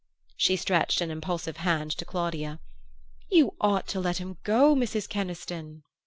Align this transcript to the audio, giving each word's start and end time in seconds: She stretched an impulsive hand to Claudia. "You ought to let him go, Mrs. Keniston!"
She 0.35 0.55
stretched 0.55 0.99
an 1.01 1.11
impulsive 1.11 1.57
hand 1.57 1.91
to 1.91 2.05
Claudia. 2.05 2.59
"You 3.29 3.53
ought 3.61 3.87
to 3.89 3.99
let 3.99 4.17
him 4.17 4.37
go, 4.41 4.73
Mrs. 4.73 5.07
Keniston!" 5.07 5.83